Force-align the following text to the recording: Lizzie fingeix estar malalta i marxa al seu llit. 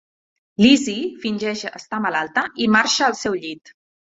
Lizzie 0.63 1.03
fingeix 1.25 1.63
estar 1.81 2.01
malalta 2.07 2.45
i 2.67 2.71
marxa 2.79 3.07
al 3.11 3.19
seu 3.21 3.39
llit. 3.45 3.79